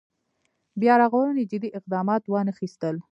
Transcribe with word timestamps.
بیا 0.81 0.93
رغونې 1.01 1.43
جدي 1.51 1.69
اقدامات 1.79 2.23
وانخېستل. 2.27 2.95